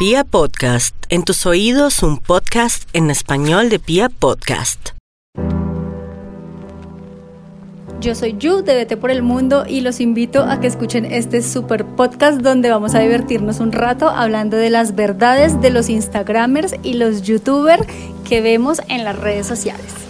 [0.00, 4.92] Pia Podcast, en tus oídos un podcast en español de Pia Podcast.
[8.00, 11.42] Yo soy Yu de Vete por el Mundo y los invito a que escuchen este
[11.42, 16.76] super podcast donde vamos a divertirnos un rato hablando de las verdades de los Instagramers
[16.82, 17.86] y los YouTubers
[18.26, 20.09] que vemos en las redes sociales.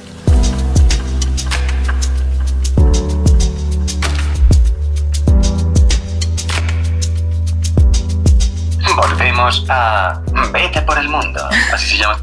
[9.71, 10.21] A
[10.53, 11.41] Vete por el mundo.
[11.73, 12.19] ¿Así se llama?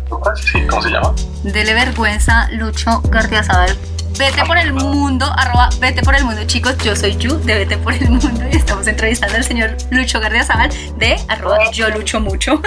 [0.51, 0.65] ¿Sí?
[0.67, 1.13] ¿Cómo se llama?
[1.43, 3.75] Dele vergüenza, Lucho Gardiazabal.
[4.19, 6.75] Vete por el mundo, arroba vete por el mundo, chicos.
[6.79, 10.69] Yo soy Yu de Vete por el mundo y estamos entrevistando al señor Lucho Gardiazabal
[10.97, 12.61] de arroba yo lucho mucho.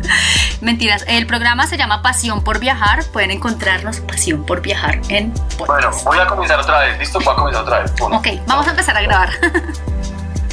[0.60, 3.04] Mentiras, el programa se llama Pasión por Viajar.
[3.12, 5.66] Pueden encontrarnos Pasión por Viajar en podcast.
[5.68, 6.98] Bueno, voy a comenzar otra vez.
[6.98, 7.18] ¿Listo?
[7.20, 7.92] Voy a comenzar otra vez.
[8.00, 9.30] Uno, Ok, vamos a empezar a grabar.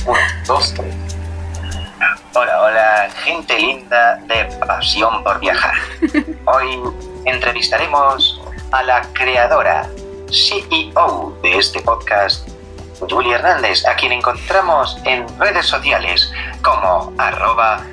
[0.06, 0.95] uno, dos, tres.
[2.40, 5.73] Hola, hola, gente linda de Pasión por Viajar.
[6.45, 6.80] Hoy
[7.25, 8.39] entrevistaremos
[8.72, 9.89] a la creadora,
[10.30, 12.47] CEO de este podcast,
[13.00, 16.31] Julia Hernández, a quien encontramos en redes sociales
[16.62, 17.84] como arroba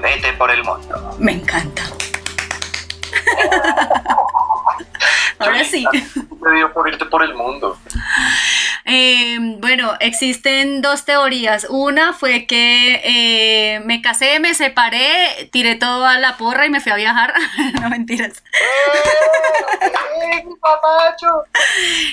[0.00, 1.16] vete por el mundo.
[1.18, 1.82] Me encanta.
[5.40, 5.84] Ahora sí.
[5.92, 7.76] Te dio por irte por el mundo.
[8.90, 11.66] Eh, bueno, existen dos teorías.
[11.68, 16.80] Una fue que eh, me casé, me separé, tiré todo a la porra y me
[16.80, 17.34] fui a viajar.
[17.82, 18.42] no mentiras.
[18.46, 20.44] ¡Eh!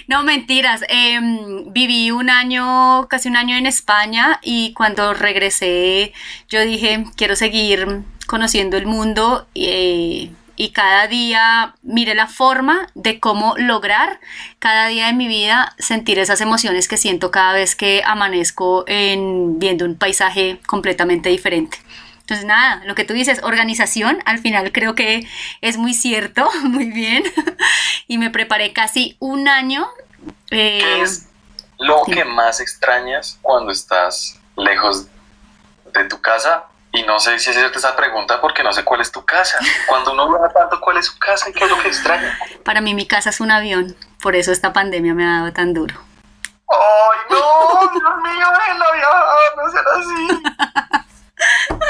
[0.07, 0.83] No mentiras.
[0.89, 1.19] Eh,
[1.67, 6.13] viví un año, casi un año en España y cuando regresé
[6.49, 9.47] yo dije, quiero seguir conociendo el mundo.
[9.55, 14.19] eh, y cada día miré la forma de cómo lograr
[14.59, 19.59] cada día de mi vida sentir esas emociones que siento cada vez que amanezco en
[19.59, 21.77] viendo un paisaje completamente diferente.
[22.25, 25.27] Entonces nada, lo que tú dices, organización, al final creo que
[25.61, 27.23] es muy cierto, muy bien.
[28.07, 29.87] y me preparé casi un año.
[30.49, 31.27] eh, ¿Qué es
[31.77, 32.13] lo sí.
[32.13, 35.07] que más extrañas cuando estás lejos
[35.94, 36.65] de tu casa?
[36.95, 39.59] Y no sé si hacerte esa pregunta porque no sé cuál es tu casa.
[39.85, 42.39] Cuando uno viaja tanto, ¿cuál es su casa y qué es lo que extraña?
[42.63, 45.73] Para mí mi casa es un avión, por eso esta pandemia me ha dado tan
[45.73, 45.95] duro.
[46.69, 47.91] ¡Ay, no!
[47.91, 49.25] ¡Dios mío, déjenla viajar!
[49.57, 50.41] ¡No será así!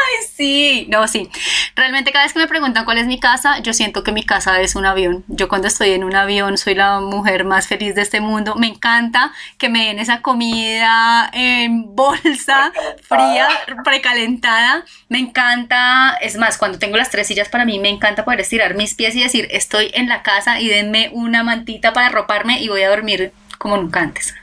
[0.05, 1.29] Ay, sí, no, sí.
[1.75, 4.59] Realmente cada vez que me preguntan cuál es mi casa, yo siento que mi casa
[4.61, 5.23] es un avión.
[5.27, 8.55] Yo cuando estoy en un avión soy la mujer más feliz de este mundo.
[8.55, 12.71] Me encanta que me den esa comida en bolsa,
[13.01, 13.47] fría,
[13.83, 14.85] precalentada.
[15.09, 18.75] Me encanta, es más, cuando tengo las tres sillas para mí, me encanta poder estirar
[18.75, 22.67] mis pies y decir, estoy en la casa y denme una mantita para arroparme y
[22.67, 24.35] voy a dormir como nunca antes.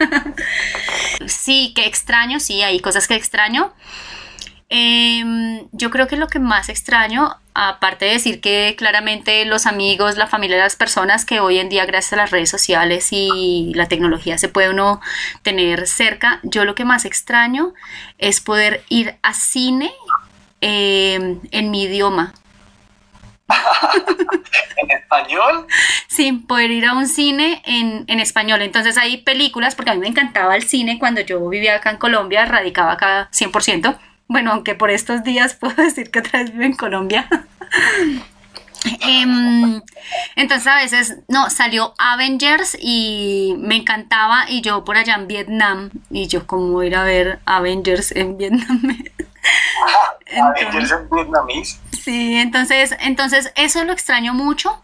[1.27, 3.73] sí, que extraño, sí, hay cosas que extraño.
[4.75, 10.17] Em, yo creo que lo que más extraño, aparte de decir que claramente los amigos,
[10.17, 13.87] la familia, las personas que hoy en día gracias a las redes sociales y la
[13.87, 15.03] tecnología se puede uno
[15.43, 17.75] tener cerca, yo lo que más extraño
[18.17, 19.93] es poder ir a cine
[20.63, 22.33] em, en mi idioma.
[24.79, 25.67] ¿En español?
[26.07, 28.63] Sí, poder ir a un cine en, en español.
[28.63, 31.99] Entonces hay películas, porque a mí me encantaba el cine cuando yo vivía acá en
[31.99, 33.99] Colombia, radicaba acá 100%.
[34.33, 37.29] Bueno, aunque por estos días puedo decir que otra vez vivo en Colombia.
[39.01, 39.81] Em,
[40.35, 45.91] entonces a veces, no, salió Avengers y me encantaba y yo por allá en Vietnam
[46.11, 48.81] y yo como ir a ver Avengers en Vietnam.
[50.37, 51.81] Avengers en vietnamís.
[51.93, 54.83] Sí, entonces, entonces eso lo extraño mucho.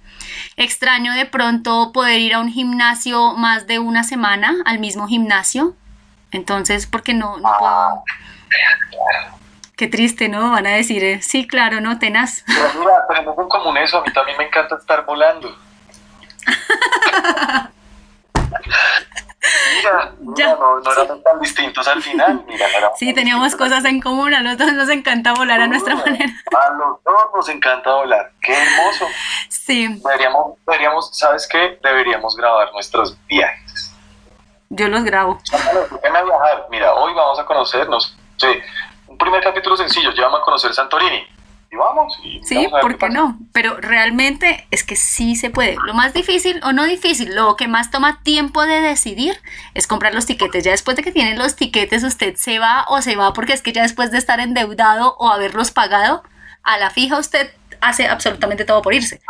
[0.57, 5.75] Extraño de pronto poder ir a un gimnasio más de una semana, al mismo gimnasio.
[6.31, 8.05] Entonces, porque no, no puedo.
[9.79, 10.51] Qué triste, ¿no?
[10.51, 12.43] Van a decir, eh, sí, claro, no, tenaz.
[12.47, 13.99] Pero mira, tenemos en común eso.
[13.99, 15.57] A mí también me encanta estar volando.
[19.77, 22.45] Mira, no, no éramos tan distintos al final.
[22.49, 22.67] Mira,
[22.97, 23.69] Sí, teníamos distintos.
[23.69, 26.33] cosas en común, a los dos nos encanta volar a nuestra manera.
[26.61, 28.33] A los dos nos encanta volar.
[28.41, 29.07] Qué hermoso.
[29.49, 31.79] Sí, Deberíamos, deberíamos, ¿sabes qué?
[31.83, 33.95] Deberíamos grabar nuestros viajes.
[34.71, 35.39] yo los grabo.
[35.53, 36.67] Viajar.
[36.71, 38.17] Mira, hoy vamos a conocernos.
[38.39, 38.63] Sí, un
[39.29, 40.11] primer capítulo sencillo.
[40.17, 41.27] Vamos a conocer Santorini.
[41.71, 42.19] Y vamos.
[42.23, 43.39] Y Sí, ¿por qué no?
[43.53, 45.77] Pero realmente es que sí se puede.
[45.85, 49.39] Lo más difícil o no difícil, lo que más toma tiempo de decidir
[49.75, 50.65] es comprar los tiquetes.
[50.65, 53.61] Ya después de que tienen los tiquetes, usted se va o se va porque es
[53.61, 56.23] que ya después de estar endeudado o haberlos pagado,
[56.63, 57.53] a la fija usted
[57.83, 59.21] hace absolutamente todo por irse.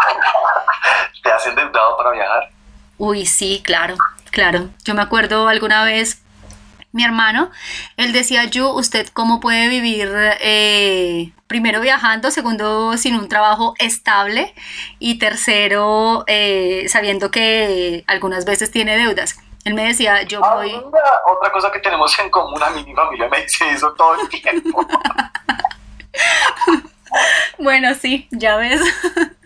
[1.24, 2.50] ¿Te has endeudado para viajar?
[2.98, 3.96] Uy, sí, claro,
[4.30, 4.68] claro.
[4.84, 6.22] Yo me acuerdo alguna vez
[6.92, 7.50] mi hermano,
[7.96, 14.54] él decía, yo, ¿usted cómo puede vivir eh, primero viajando, segundo sin un trabajo estable
[14.98, 19.38] y tercero eh, sabiendo que algunas veces tiene deudas?
[19.64, 20.72] Él me decía, yo Ah, voy...
[20.72, 24.28] otra cosa que tenemos en común, a mí mi familia me dice eso todo el
[24.28, 24.86] tiempo.
[27.58, 28.80] Bueno, sí, ya ves.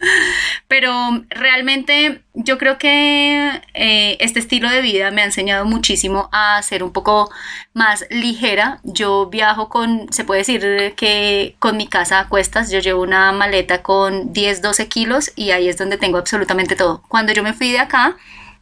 [0.68, 0.92] Pero
[1.30, 6.82] realmente yo creo que eh, este estilo de vida me ha enseñado muchísimo a ser
[6.82, 7.30] un poco
[7.72, 8.80] más ligera.
[8.84, 13.32] Yo viajo con, se puede decir que con mi casa a cuestas, yo llevo una
[13.32, 17.02] maleta con 10, 12 kilos y ahí es donde tengo absolutamente todo.
[17.08, 18.16] Cuando yo me fui de acá,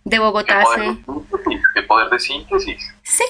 [0.04, 0.98] de ¿Qué Bogotá, hace-?
[1.74, 2.92] ¿Qué poder de síntesis?
[3.02, 3.24] Sí,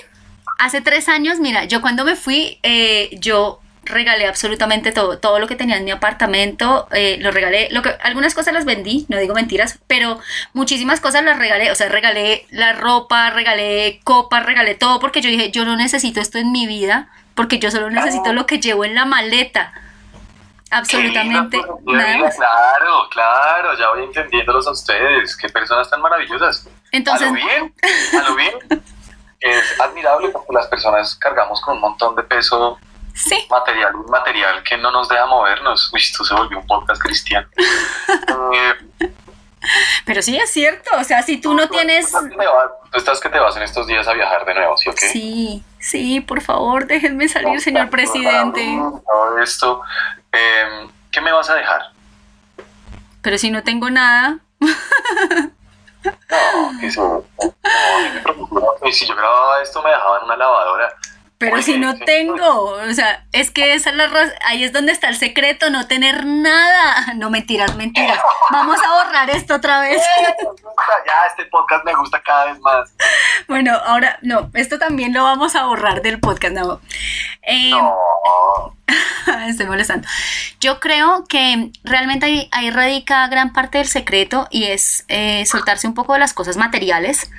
[0.58, 5.46] hace tres años, mira, yo cuando me fui, eh, yo regalé absolutamente todo, todo lo
[5.46, 9.16] que tenía en mi apartamento, eh, lo regalé, lo que, algunas cosas las vendí, no
[9.18, 10.20] digo mentiras, pero
[10.52, 15.30] muchísimas cosas las regalé, o sea, regalé la ropa, regalé copas, regalé todo, porque yo
[15.30, 18.84] dije, yo no necesito esto en mi vida, porque yo solo necesito lo que llevo
[18.84, 19.72] en la maleta.
[20.70, 22.36] Absolutamente de nada más.
[22.36, 25.36] Claro, claro, ya voy entendiéndolos a ustedes.
[25.36, 26.68] Qué personas tan maravillosas.
[26.92, 27.74] Entonces, a lo bien,
[28.12, 28.82] a lo bien.
[29.40, 32.78] Es admirable porque las personas cargamos con un montón de peso
[33.14, 35.90] sí, material y inmaterial que no nos deja movernos.
[35.92, 37.48] Uy, esto se volvió un podcast cristiano.
[38.52, 39.10] Eh,
[40.06, 42.10] pero sí es cierto, o sea, si tú no tienes...
[42.10, 44.44] Tú estás que te vas- tú estás que te vas en estos días a viajar
[44.46, 45.06] de nuevo, ¿sí o qué?
[45.08, 48.64] Sí, sí, por favor, déjenme salir, señor presidente.
[49.06, 49.82] Todo esto.
[50.32, 51.82] eh, ¿Qué me vas a dejar?
[53.20, 54.38] Pero si no tengo nada,
[56.30, 57.26] No, eso.
[58.50, 58.66] No.
[58.88, 60.92] Y si yo grababa esto, me dejaban una lavadora.
[61.40, 64.10] Pero Oye, si no tengo, o sea, es que esa es la
[64.44, 67.14] ahí es donde está el secreto, no tener nada.
[67.16, 68.18] No mentiras, mentiras.
[68.50, 70.02] Vamos a borrar esto otra vez.
[71.06, 72.92] Ya, este podcast me gusta cada vez más.
[73.48, 76.80] Bueno, ahora no, esto también lo vamos a borrar del podcast, no.
[77.42, 78.76] Eh, No.
[79.48, 80.06] Estoy molestando.
[80.60, 85.86] Yo creo que realmente ahí, ahí radica gran parte del secreto y es eh, soltarse
[85.86, 87.30] un poco de las cosas materiales.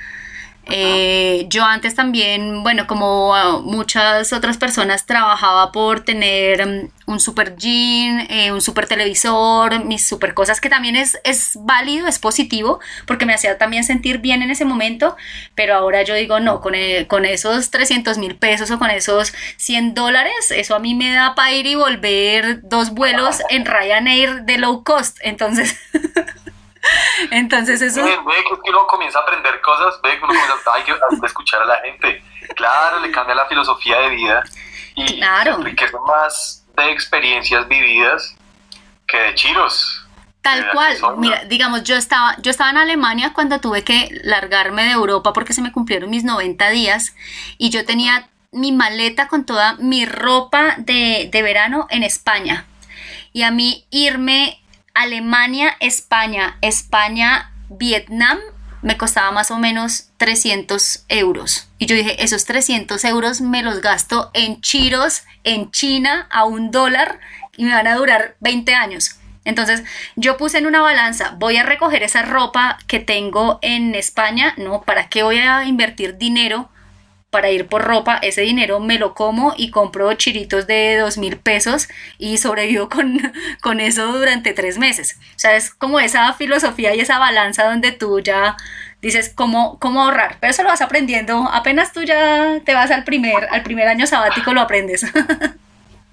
[0.66, 7.20] Eh, yo antes también, bueno, como ah, muchas otras personas, trabajaba por tener mm, un
[7.20, 12.18] super jean, eh, un super televisor, mis super cosas, que también es, es válido, es
[12.18, 15.16] positivo, porque me hacía también sentir bien en ese momento,
[15.54, 19.34] pero ahora yo digo, no, con, eh, con esos 300 mil pesos o con esos
[19.56, 24.42] 100 dólares, eso a mí me da para ir y volver dos vuelos en Ryanair
[24.44, 25.76] de low cost, entonces...
[27.30, 28.02] Entonces eso...
[28.04, 31.20] Ve, ve que uno comienza a aprender cosas, ve que uno comienza hay que, hay
[31.20, 32.22] que escuchar a la gente.
[32.56, 34.42] Claro, le cambia la filosofía de vida
[34.94, 35.54] y Claro.
[35.56, 38.34] enriquece más de experiencias vividas
[39.06, 40.06] que de chiros.
[40.42, 44.90] Tal cual, mira, digamos, yo estaba, yo estaba en Alemania cuando tuve que largarme de
[44.90, 47.14] Europa porque se me cumplieron mis 90 días
[47.58, 52.66] y yo tenía mi maleta con toda mi ropa de, de verano en España.
[53.32, 54.60] Y a mí irme
[54.94, 58.38] Alemania, España, España, Vietnam,
[58.82, 61.68] me costaba más o menos 300 euros.
[61.78, 66.70] Y yo dije, esos 300 euros me los gasto en chiros, en China, a un
[66.70, 67.20] dólar,
[67.56, 69.16] y me van a durar 20 años.
[69.44, 69.82] Entonces
[70.14, 74.82] yo puse en una balanza, voy a recoger esa ropa que tengo en España, no,
[74.82, 76.70] ¿para qué voy a invertir dinero
[77.32, 78.18] para ir por ropa?
[78.22, 81.88] Ese dinero me lo como y compro chiritos de dos mil pesos
[82.18, 83.32] y sobrevivo con,
[83.62, 85.18] con eso durante tres meses.
[85.34, 88.56] O sea, es como esa filosofía y esa balanza donde tú ya
[89.00, 93.02] dices cómo, cómo ahorrar, pero eso lo vas aprendiendo, apenas tú ya te vas al
[93.02, 95.04] primer, al primer año sabático lo aprendes.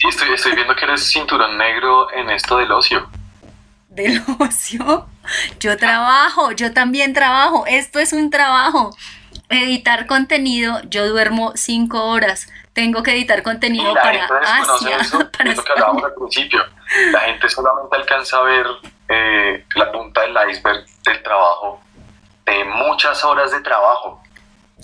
[0.02, 3.10] Sí, estoy, estoy viendo que eres cinturón negro en esto del ocio.
[3.90, 5.08] del ocio.
[5.60, 7.66] Yo trabajo, yo también trabajo.
[7.68, 8.96] Esto es un trabajo.
[9.50, 12.48] Editar contenido, yo duermo cinco horas.
[12.74, 14.26] Tengo que editar contenido la para
[14.62, 16.64] Asia, eso, para es lo que hablábamos al principio.
[17.12, 18.66] La gente solamente alcanza a ver
[19.08, 21.82] eh, la punta del iceberg del trabajo,
[22.46, 24.22] de muchas horas de trabajo.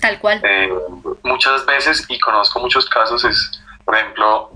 [0.00, 0.40] Tal cual.
[0.42, 0.68] Eh,
[1.22, 4.50] muchas veces, y conozco muchos casos, es, por ejemplo,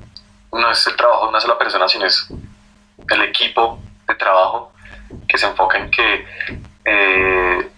[0.52, 2.26] no es el trabajo de una sola persona, sino es
[3.08, 4.72] el equipo de trabajo
[5.28, 6.26] que se enfoca en que
[6.84, 7.70] eh,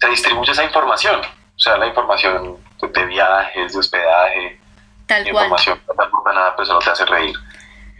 [0.00, 1.20] se distribuye esa información.
[1.60, 4.58] O sea, la información de viajes, de hospedaje,
[5.06, 5.44] Tal cual.
[5.44, 7.36] información que no te aporta nada, pero solo te hace reír.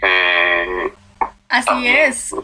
[0.00, 0.92] Eh,
[1.50, 2.34] Así también, es.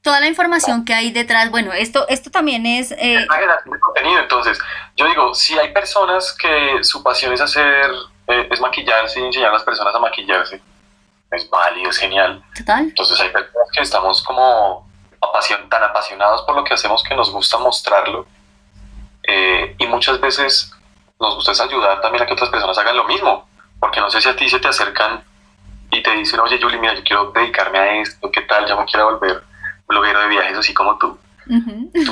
[0.00, 1.50] Toda la información que hay detrás.
[1.50, 2.92] Bueno, esto, esto también es.
[2.92, 4.20] eh, de contenido.
[4.20, 4.58] Entonces,
[4.96, 7.90] yo digo, si hay personas que su pasión es hacer,
[8.28, 10.62] eh, es maquillarse y enseñar a las personas a maquillarse,
[11.32, 12.42] es válido, es genial.
[12.56, 12.84] total.
[12.84, 14.88] Entonces hay personas que estamos como
[15.20, 18.24] apasion- tan apasionados por lo que hacemos que nos gusta mostrarlo.
[19.32, 20.72] Eh, y muchas veces
[21.20, 23.48] nos gusta es ayudar también a que otras personas hagan lo mismo.
[23.78, 25.22] Porque no sé si a ti se te acercan
[25.90, 28.66] y te dicen, oye, Julie, mira, yo quiero dedicarme a esto, ¿qué tal?
[28.66, 29.42] Yo me quiero volver
[29.86, 31.16] bloguero de viajes así como tú.
[31.46, 31.52] Tú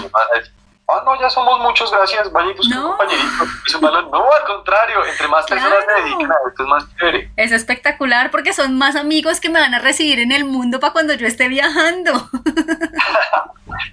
[0.00, 0.52] me vas a decir,
[0.88, 2.82] ah, no, ya somos muchos, gracias, vaya y busque No.
[2.84, 3.44] un compañerito.
[3.82, 5.96] Malo, no, al contrario, entre más personas Claro.
[5.96, 7.30] se dediquen a esto es más chévere.
[7.36, 10.92] Es espectacular porque son más amigos que me van a recibir en el mundo para
[10.92, 12.12] cuando yo esté viajando.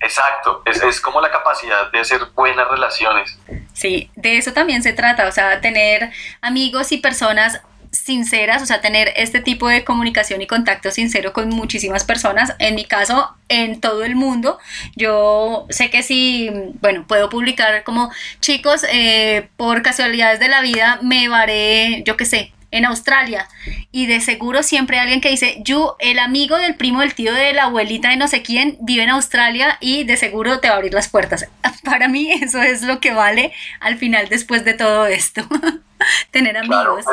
[0.05, 3.39] Exacto, es, es como la capacidad de hacer buenas relaciones.
[3.73, 7.59] Sí, de eso también se trata, o sea, tener amigos y personas
[7.91, 12.53] sinceras, o sea, tener este tipo de comunicación y contacto sincero con muchísimas personas.
[12.59, 14.59] En mi caso, en todo el mundo,
[14.95, 20.99] yo sé que si, bueno, puedo publicar como, chicos, eh, por casualidades de la vida,
[21.01, 23.47] me varé, yo qué sé, en Australia
[23.91, 27.33] y de seguro siempre hay alguien que dice, yo, el amigo del primo, del tío,
[27.33, 30.73] de la abuelita de no sé quién vive en Australia y de seguro te va
[30.75, 31.47] a abrir las puertas.
[31.83, 35.41] Para mí eso es lo que vale al final después de todo esto,
[36.31, 37.05] tener Claro, amigos.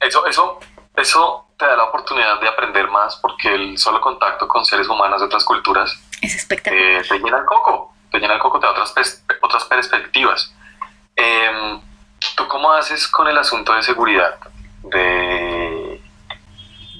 [0.00, 0.60] eso, eso,
[0.96, 5.20] eso te da la oportunidad de aprender más porque el solo contacto con seres humanos
[5.20, 6.84] de otras culturas Es espectacular.
[6.84, 10.52] eh, te llena el coco, te llena el coco, te da otras, otras perspectivas.
[11.16, 11.80] Em,
[12.36, 14.34] ¿Tú cómo haces con el asunto de seguridad?
[14.90, 16.00] De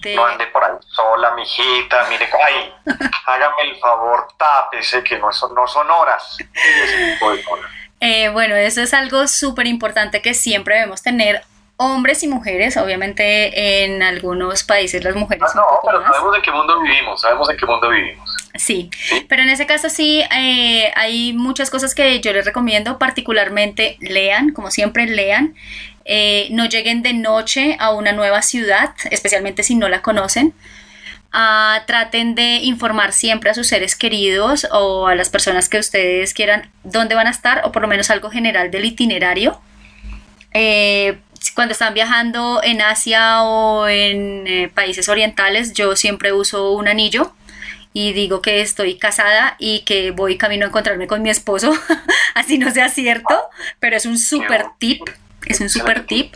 [0.02, 2.72] De- No ande por ahí sola, mijita, mire, ay,
[3.26, 6.36] hágame el favor, tápese, que no son, no son horas.
[7.98, 11.42] Eh, bueno, eso es algo súper importante que siempre debemos tener
[11.78, 12.76] hombres y mujeres.
[12.76, 16.10] Obviamente en algunos países las mujeres Ah, no, pero más.
[16.14, 18.25] sabemos en qué mundo vivimos, sabemos en qué mundo vivimos.
[18.58, 18.90] Sí,
[19.28, 24.52] pero en ese caso sí eh, hay muchas cosas que yo les recomiendo, particularmente lean,
[24.52, 25.54] como siempre lean.
[26.04, 30.54] Eh, no lleguen de noche a una nueva ciudad, especialmente si no la conocen.
[31.32, 36.32] Ah, traten de informar siempre a sus seres queridos o a las personas que ustedes
[36.32, 39.60] quieran dónde van a estar o por lo menos algo general del itinerario.
[40.52, 41.18] Eh,
[41.54, 47.34] cuando están viajando en Asia o en países orientales, yo siempre uso un anillo
[47.96, 51.72] y digo que estoy casada y que voy camino a encontrarme con mi esposo,
[52.34, 53.34] así no sea cierto,
[53.80, 55.00] pero es un super tip,
[55.46, 56.34] es un super tip.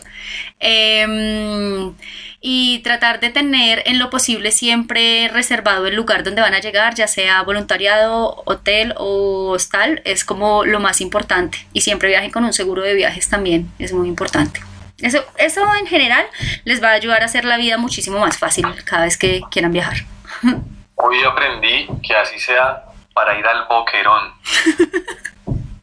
[0.59, 1.93] Em,
[2.39, 6.95] y tratar de tener en lo posible siempre reservado el lugar donde van a llegar,
[6.95, 11.59] ya sea voluntariado, hotel o hostal, es como lo más importante.
[11.73, 14.61] Y siempre viajen con un seguro de viajes también, es muy importante.
[14.97, 16.25] Eso, eso en general
[16.63, 19.73] les va a ayudar a hacer la vida muchísimo más fácil cada vez que quieran
[19.73, 19.97] viajar.
[21.01, 24.33] Hoy aprendí que así sea para ir al boquerón.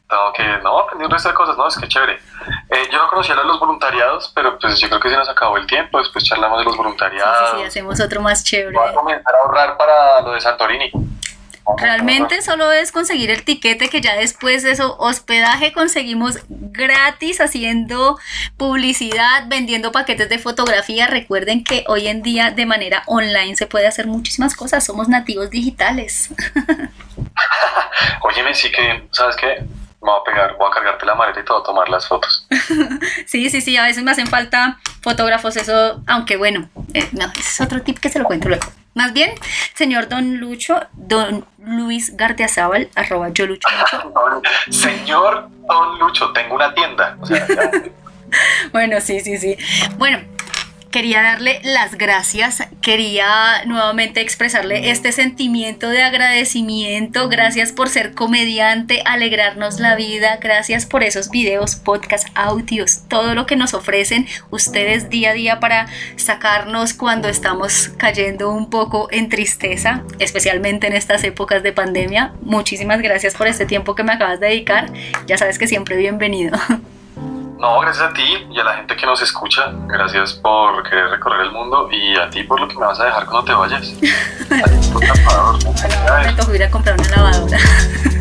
[0.09, 1.67] Tengo que, no, aprendí un resto de cosas, ¿no?
[1.67, 2.13] Es que chévere.
[2.69, 5.57] Eh, yo no conocía de los voluntariados, pero pues yo creo que se nos acabó
[5.57, 5.99] el tiempo.
[5.99, 7.51] Después charlamos de los Sí, sí, voluntariados.
[7.59, 8.75] sí, hacemos otro más chévere.
[8.75, 10.91] Voy a comenzar a ahorrar para lo de Santorini.
[11.77, 18.17] Realmente solo es conseguir el tiquete que ya después de eso, hospedaje conseguimos gratis haciendo
[18.57, 21.07] publicidad, vendiendo paquetes de fotografía.
[21.07, 25.49] Recuerden que hoy en día de manera online se puede hacer muchísimas cosas, somos nativos
[25.49, 26.29] digitales.
[28.21, 29.61] Óyeme, sí que, ¿sabes qué?
[30.01, 32.47] Me voy a pegar, voy a cargarte la maleta y a tomar las fotos.
[33.25, 37.39] Sí, sí, sí, a veces me hacen falta fotógrafos, eso, aunque bueno, eh, no, ese
[37.41, 38.65] es otro tip que se lo cuento luego.
[38.99, 39.31] Más bien,
[39.75, 43.65] señor Don Lucho, Don Luis Gardiazabal, arroba yo Lucho
[44.71, 47.15] Señor Don Lucho, tengo una tienda.
[47.21, 47.47] O sea,
[48.73, 49.57] Bueno, sí, sí, sí.
[49.97, 50.19] Bueno,
[50.91, 59.01] quería darle las gracias, quería nuevamente expresarle este sentimiento de agradecimiento, gracias por ser comediante,
[59.05, 65.09] alegrarnos la vida, gracias por esos videos, podcasts, audios, todo lo que nos ofrecen ustedes
[65.09, 71.23] día a día para sacarnos cuando estamos cayendo un poco en tristeza, especialmente en estas
[71.23, 72.33] épocas de pandemia.
[72.41, 74.91] Muchísimas gracias por este tiempo que me acabas de dedicar,
[75.27, 76.57] ya sabes que siempre bienvenido.
[77.59, 79.71] No, gracias a ti y a la gente que nos escucha.
[79.85, 83.05] Gracias por querer recorrer el mundo y a ti por lo que me vas a
[83.05, 83.93] dejar cuando te vayas.
[84.49, 85.59] A ti, por favor.
[86.49, 87.59] Me ir a comprar una lavadora.